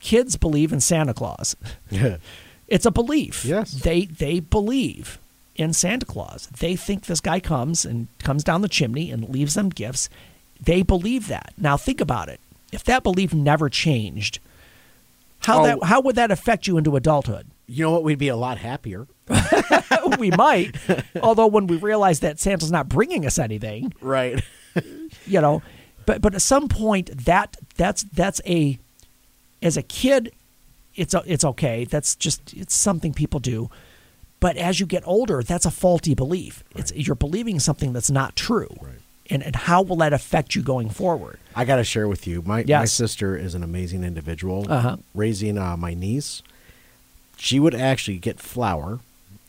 [0.02, 1.56] kids believe in Santa Claus.
[1.90, 2.18] Yeah.
[2.68, 3.44] It's a belief.
[3.44, 3.72] Yes.
[3.72, 5.18] They they believe
[5.56, 6.48] in Santa Claus.
[6.58, 10.08] They think this guy comes and comes down the chimney and leaves them gifts.
[10.60, 11.52] They believe that.
[11.58, 12.40] Now think about it.
[12.72, 14.38] If that belief never changed,
[15.40, 15.64] How Oh.
[15.66, 17.46] that how would that affect you into adulthood?
[17.66, 18.04] You know what?
[18.04, 19.06] We'd be a lot happier.
[20.18, 20.74] we might,
[21.22, 24.42] although when we realize that Santa's not bringing us anything, Right.
[25.26, 25.62] you know,
[26.06, 28.78] but but at some point that that's that's a
[29.62, 30.32] as a kid,
[30.94, 31.84] it's it's okay.
[31.84, 33.70] That's just it's something people do.
[34.40, 36.64] But as you get older, that's a faulty belief.
[36.74, 38.74] It's you're believing something that's not true.
[38.80, 38.94] Right.
[39.30, 41.38] And and how will that affect you going forward?
[41.54, 42.42] I got to share with you.
[42.42, 44.66] My my sister is an amazing individual.
[44.68, 44.96] Uh-huh.
[45.14, 46.42] Raising uh, my niece,
[47.36, 48.98] she would actually get flour,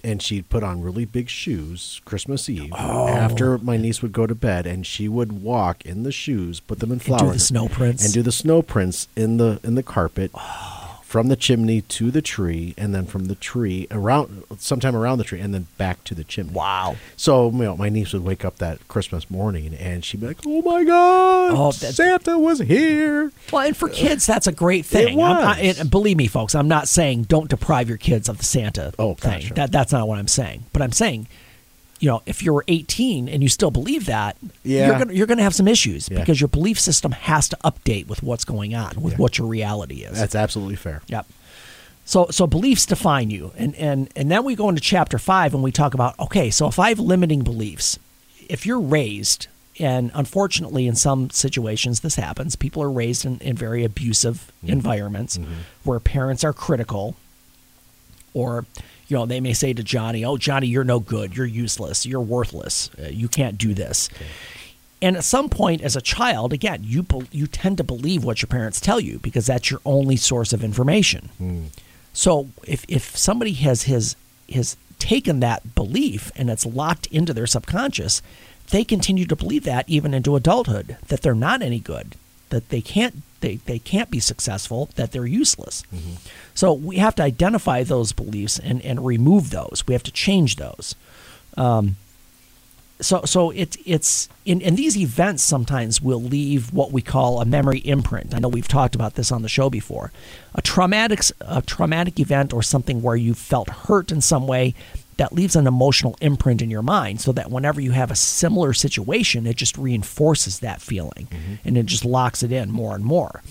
[0.03, 3.07] and she'd put on really big shoes Christmas Eve Oh.
[3.07, 6.79] after my niece would go to bed, and she would walk in the shoes, put
[6.79, 8.03] them in do the snow prints.
[8.03, 10.31] and do the snow prints in the in the carpet.
[10.33, 10.72] Oh.
[11.13, 15.23] From the chimney to the tree, and then from the tree around, sometime around the
[15.23, 16.53] tree, and then back to the chimney.
[16.53, 16.95] Wow.
[17.15, 20.39] So you know, my niece would wake up that Christmas morning, and she'd be like,
[20.43, 24.87] "Oh my God, Oh, Santa was here!" Well, and for uh, kids, that's a great
[24.87, 25.21] thing.
[25.21, 25.79] I'm- I- was.
[25.81, 29.13] and believe me, folks, I'm not saying don't deprive your kids of the Santa Oh,
[29.13, 29.41] thing.
[29.41, 29.53] sure.
[29.55, 30.63] That that's not what I'm saying.
[30.73, 31.27] But I'm saying,
[32.03, 34.35] you know, if you're 18 and you still believe that,
[34.65, 34.87] Yeah.
[34.87, 36.19] you're gonna you're gonna have some issues Yeah.
[36.19, 39.19] because your belief system has to update with what's going on, with Yeah.
[39.19, 40.17] what your reality is.
[40.17, 41.01] That's absolutely fair.
[41.07, 41.25] Yep.
[42.03, 45.63] So so beliefs define you, and and and then we go into chapter five and
[45.63, 47.97] we talk about okay, so if I have limiting beliefs,
[48.49, 49.47] if you're raised,
[49.79, 54.73] and unfortunately in some situations this happens, people are raised in, in very abusive mm-hmm.
[54.73, 55.53] environments mm-hmm.
[55.85, 57.15] where parents are critical,
[58.33, 58.65] or
[59.13, 62.19] you know they may say to Johnny, "Oh Johnny, you're no good, you're useless, you're
[62.19, 64.09] worthless, uh, you can't do this."
[65.03, 68.47] And at some point, as a child, again, you you tend to believe what your
[68.47, 71.69] parents tell you because that's your only source of information.
[72.13, 74.15] So if if somebody has his
[74.51, 78.23] has taken that belief and it's locked into their subconscious,
[78.71, 82.15] they continue to believe that even into adulthood that they're not any good,
[82.49, 85.83] that they can't they, they can't be successful, that they're useless.
[85.93, 86.15] Mm-hmm.
[86.55, 89.83] So we have to identify those beliefs and, and remove those.
[89.85, 90.95] We have to change those
[91.57, 91.95] um,
[93.01, 97.45] so so it, it's in, in these events sometimes will leave what we call a
[97.45, 98.33] memory imprint.
[98.33, 100.11] I know we've talked about this on the show before.
[100.55, 104.73] A traumatic a traumatic event or something where you felt hurt in some way
[105.17, 108.73] that leaves an emotional imprint in your mind so that whenever you have a similar
[108.73, 111.55] situation it just reinforces that feeling mm-hmm.
[111.65, 113.41] and it just locks it in more and more.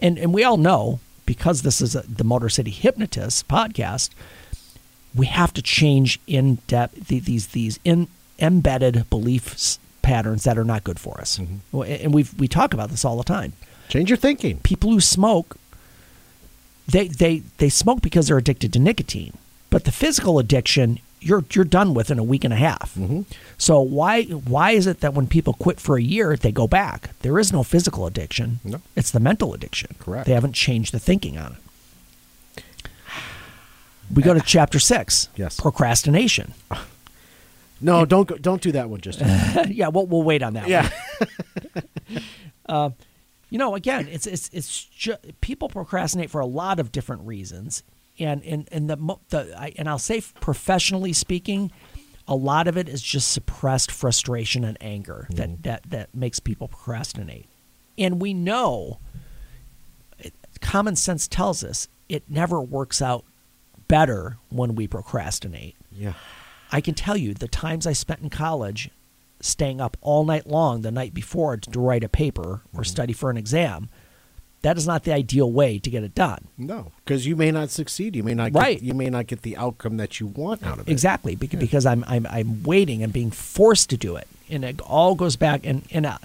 [0.00, 4.10] And and we all know because this is a, the Motor City Hypnotist podcast
[5.14, 10.64] we have to change in depth the, these these in, embedded belief patterns that are
[10.64, 11.38] not good for us.
[11.38, 11.56] Mm-hmm.
[11.70, 13.52] Well, And we we talk about this all the time.
[13.88, 14.58] Change your thinking.
[14.60, 15.56] People who smoke,
[16.86, 19.36] they they they smoke because they're addicted to nicotine,
[19.72, 22.94] but the physical addiction you're you're done with in a week and a half.
[22.94, 23.22] Mm-hmm.
[23.56, 27.10] So why why is it that when people quit for a year they go back?
[27.20, 28.60] There is no physical addiction.
[28.64, 28.82] No.
[28.96, 29.96] It's the mental addiction.
[29.98, 30.26] Correct.
[30.26, 31.56] They haven't changed the thinking on
[32.56, 32.64] it.
[34.14, 35.30] We go to chapter six.
[35.36, 35.58] Yes.
[35.58, 36.54] Procrastination.
[37.84, 39.68] No, don't go, don't do that one just yet.
[39.74, 40.68] yeah, we'll, we'll wait on that.
[40.68, 40.88] yeah.
[41.18, 41.84] One.
[42.66, 42.90] Uh,
[43.50, 47.82] you know, again, it's it's it's ju- people procrastinate for a lot of different reasons,
[48.18, 51.72] and and and the the I, and I'll say professionally speaking,
[52.26, 55.62] a lot of it is just suppressed frustration and anger that mm-hmm.
[55.62, 57.48] that that makes people procrastinate,
[57.98, 59.00] and we know.
[60.18, 63.24] It, common sense tells us it never works out
[63.88, 65.76] better when we procrastinate.
[65.90, 66.14] Yeah.
[66.70, 68.90] I can tell you the times I spent in college
[69.40, 72.82] staying up all night long the night before to write a paper or mm-hmm.
[72.84, 73.90] study for an exam.
[74.62, 76.46] That is not the ideal way to get it done.
[76.56, 78.14] No, because you may not succeed.
[78.14, 78.52] You may not.
[78.54, 78.78] Right.
[78.78, 80.92] Get, you may not get the outcome that you want out of it.
[80.92, 84.80] Exactly, bec- because I'm, I'm I'm waiting and being forced to do it, and it
[84.82, 86.18] all goes back and and uh,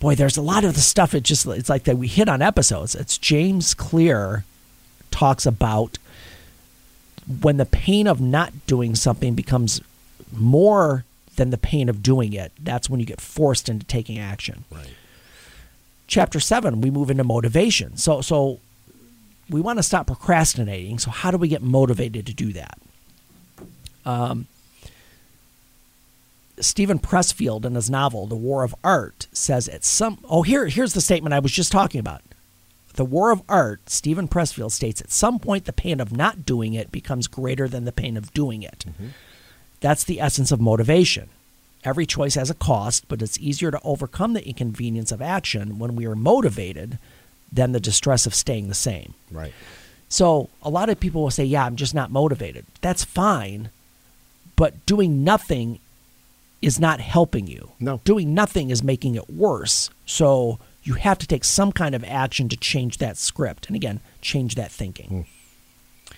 [0.00, 1.14] boy, there's a lot of the stuff.
[1.14, 2.94] It just it's like that we hit on episodes.
[2.94, 4.44] It's James Clear
[5.10, 5.98] talks about
[7.40, 9.80] when the pain of not doing something becomes
[10.32, 11.04] more
[11.36, 12.52] than the pain of doing it.
[12.60, 14.64] That's when you get forced into taking action.
[14.70, 14.88] Right.
[16.08, 17.96] Chapter seven, we move into motivation.
[17.96, 18.58] So so
[19.48, 20.98] we want to stop procrastinating.
[20.98, 22.78] So how do we get motivated to do that?
[24.04, 24.46] Um,
[26.60, 30.94] Steven Pressfield in his novel The War of Art says at some oh here here's
[30.94, 32.22] the statement I was just talking about.
[32.94, 36.74] The War of Art, Steven Pressfield states at some point the pain of not doing
[36.74, 38.86] it becomes greater than the pain of doing it.
[38.88, 39.08] Mm-hmm.
[39.80, 41.28] That's the essence of motivation.
[41.84, 45.94] Every choice has a cost, but it's easier to overcome the inconvenience of action when
[45.94, 46.98] we are motivated
[47.52, 49.14] than the distress of staying the same.
[49.30, 49.52] Right.
[50.08, 53.70] So a lot of people will say, "Yeah, I'm just not motivated." That's fine,
[54.56, 55.78] but doing nothing
[56.60, 57.70] is not helping you.
[57.78, 58.00] No.
[58.04, 59.90] doing nothing is making it worse.
[60.06, 63.66] So you have to take some kind of action to change that script.
[63.66, 65.08] And again, change that thinking.
[65.08, 66.14] Hmm.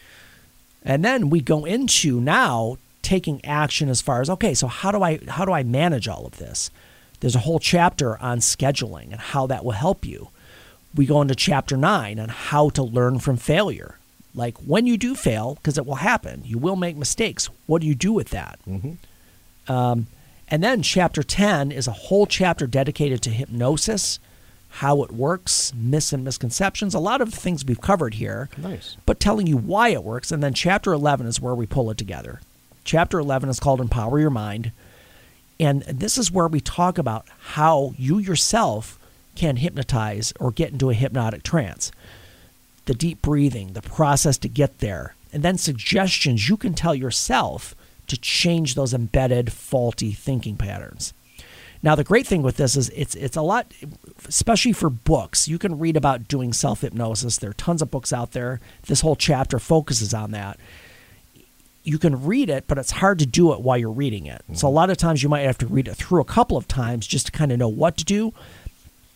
[0.82, 2.78] And then we go into now
[3.10, 6.24] taking action as far as okay, so how do I how do I manage all
[6.26, 6.70] of this?
[7.18, 10.28] There's a whole chapter on scheduling and how that will help you.
[10.94, 13.96] We go into chapter 9 on how to learn from failure.
[14.34, 17.48] Like when you do fail, because it will happen, you will make mistakes.
[17.66, 18.58] What do you do with that?
[19.68, 20.06] Um,
[20.48, 24.18] and then chapter 10 is a whole chapter dedicated to hypnosis,
[24.84, 28.96] how it works, myths and misconceptions, a lot of the things we've covered here, Nice.
[29.04, 30.30] but telling you why it works.
[30.32, 32.40] And then chapter 11 is where we pull it together.
[32.90, 34.72] Chapter 11 is called Empower Your Mind.
[35.60, 38.98] And this is where we talk about how you yourself
[39.36, 41.92] can hypnotize or get into a hypnotic trance.
[42.86, 47.76] The deep breathing, the process to get there, and then suggestions you can tell yourself
[48.08, 51.14] to change those embedded faulty thinking patterns.
[51.84, 53.72] Now the great thing with this is it's it's a lot
[54.26, 55.46] especially for books.
[55.46, 57.38] You can read about doing self-hypnosis.
[57.38, 58.60] There are tons of books out there.
[58.88, 60.58] This whole chapter focuses on that
[61.82, 64.42] you can read it, but it's hard to do it while you're reading it.
[64.52, 66.68] So a lot of times you might have to read it through a couple of
[66.68, 68.32] times just to kind of know what to do.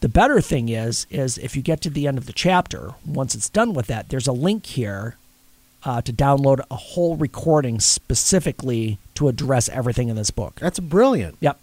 [0.00, 3.34] The better thing is is if you get to the end of the chapter, once
[3.34, 5.16] it's done with that, there's a link here
[5.84, 10.56] uh, to download a whole recording specifically to address everything in this book.
[10.56, 11.36] That's brilliant.
[11.40, 11.58] Yep.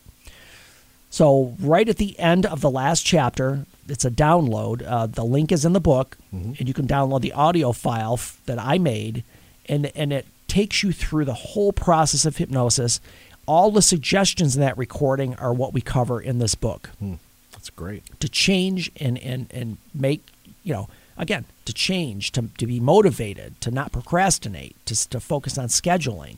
[1.10, 4.88] So right at the end of the last chapter, it's a download.
[4.88, 8.40] Uh, the link is in the book, and you can download the audio file f-
[8.46, 9.24] that I made,
[9.68, 13.00] and and it takes you through the whole process of hypnosis.
[13.46, 16.90] All the suggestions in that recording are what we cover in this book.
[17.00, 17.16] Hmm.
[17.54, 18.04] That's great.
[18.20, 20.22] to change and and and make
[20.64, 25.58] you know again to change to to be motivated to not procrastinate to to focus
[25.58, 26.38] on scheduling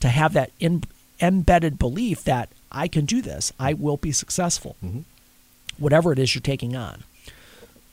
[0.00, 0.82] to have that in,
[1.20, 4.76] embedded belief that I can do this I will be successful.
[4.84, 5.00] Mm-hmm.
[5.78, 7.04] Whatever it is you're taking on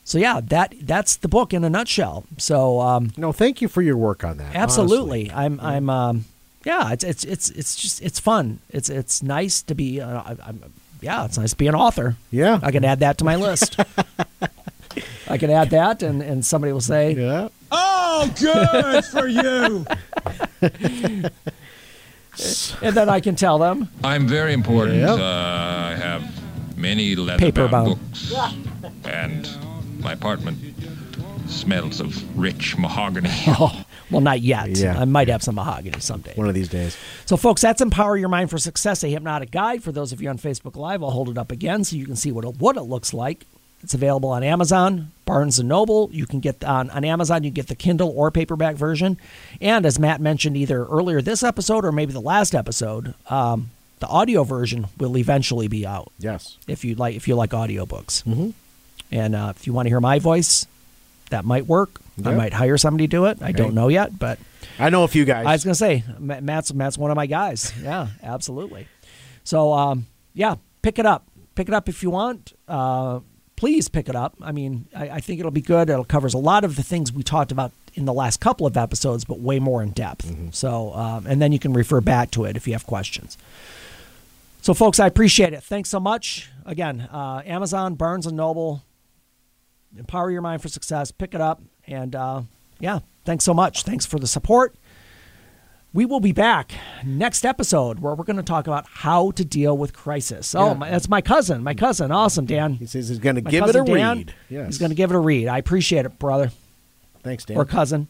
[0.03, 3.81] so yeah that that's the book in a nutshell so um, No, thank you for
[3.81, 4.55] your work on that.
[4.55, 5.29] Absolutely.
[5.31, 5.31] honestly.
[5.31, 5.59] I'm.
[5.59, 5.89] I'm.
[5.89, 6.25] Um,
[6.65, 6.91] yeah.
[6.91, 7.03] It's.
[7.03, 7.23] It's.
[7.23, 7.49] It's.
[7.51, 8.01] It's just.
[8.01, 8.59] It's fun.
[8.69, 8.89] It's.
[8.89, 10.01] It's nice to be.
[10.01, 10.63] Uh, I, I'm.
[11.01, 11.25] Yeah.
[11.25, 12.15] It's nice to be an author.
[12.31, 12.59] Yeah.
[12.63, 13.77] I can add that to my list.
[15.27, 17.47] I can add that, and and somebody will say, Yeah.
[17.71, 19.85] Oh, good for you.
[22.81, 23.89] and then I can tell them.
[24.03, 24.97] I'm very important.
[24.99, 25.19] Yep.
[25.19, 27.99] Uh, I have many leather Paper-bound.
[27.99, 28.33] books,
[29.05, 29.47] and
[30.03, 30.57] my apartment
[31.47, 33.29] smells of rich mahogany.
[33.47, 34.69] Oh, well, not yet.
[34.77, 34.99] Yeah.
[34.99, 36.33] I might have some mahogany someday.
[36.35, 36.95] One of these days.
[37.25, 39.81] So, folks, that's Empower Your Mind for Success, a hypnotic guide.
[39.81, 42.15] For those of you on Facebook Live, I'll hold it up again so you can
[42.15, 43.45] see what it, what it looks like.
[43.81, 46.09] It's available on Amazon, Barnes and Noble.
[46.11, 47.43] You can get on on Amazon.
[47.43, 49.17] You can get the Kindle or paperback version.
[49.59, 54.07] And as Matt mentioned, either earlier this episode or maybe the last episode, um, the
[54.07, 56.57] audio version will eventually be out Yes.
[56.67, 58.23] if you like if you like audiobooks.
[58.23, 58.51] Mm-hmm.
[59.13, 60.65] And uh, if you want to hear my voice,
[61.29, 62.01] that might work.
[62.25, 63.41] I might hire somebody to do it.
[63.41, 64.39] I don't know yet, but
[64.77, 65.45] I know a few guys.
[65.45, 67.73] I was gonna say Matt's Matt's one of my guys.
[67.81, 68.87] Yeah, absolutely.
[69.43, 71.27] So um, yeah, pick it up.
[71.55, 72.53] Pick it up if you want.
[72.67, 73.19] Uh,
[73.55, 74.35] please pick it up.
[74.41, 75.89] I mean, I, I think it'll be good.
[75.89, 78.77] It covers a lot of the things we talked about in the last couple of
[78.77, 80.53] episodes, but way more in depth.
[80.55, 83.37] So um, and then you can refer back to it if you have questions.
[84.61, 85.61] So, folks, I appreciate it.
[85.61, 86.49] Thanks so much.
[86.65, 88.81] Again, uh, Amazon, Barnes and Noble,
[89.97, 91.11] Empower Your Mind for Success.
[91.11, 91.61] Pick it up.
[91.87, 92.41] And uh,
[92.79, 93.83] yeah, thanks so much.
[93.83, 94.75] Thanks for the support.
[95.93, 96.71] We will be back
[97.05, 100.55] next episode where we're going to talk about how to deal with crisis.
[100.55, 100.73] Oh, Yeah.
[100.73, 101.63] my, that's my cousin.
[101.63, 102.11] My cousin.
[102.11, 102.73] Awesome, Dan.
[102.73, 104.33] he says he's going to give it a Dan, read.
[104.49, 104.65] Yes.
[104.67, 105.47] He's going to give it a read.
[105.47, 106.51] I appreciate it, brother
[107.21, 107.57] Thanks, Dan.
[107.57, 108.07] or cousin.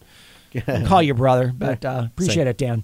[0.67, 2.47] I'll call you brother, but uh, appreciate Same.
[2.47, 2.83] it, Dan.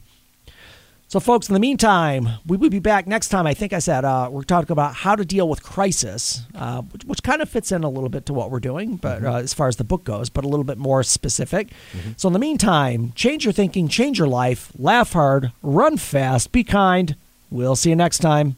[1.09, 3.47] So, folks, in the meantime, we will be back next time.
[3.47, 7.03] I think I said uh, we're talking about how to deal with crisis, uh, which,
[7.03, 9.51] which kind of fits in a little bit to what we're doing, but uh, as
[9.51, 11.69] far as the book goes, but a little bit more specific.
[12.15, 16.63] So, in the meantime, change your thinking, change your life, laugh hard, run fast, be
[16.63, 17.15] kind.
[17.49, 18.57] We'll see you next time.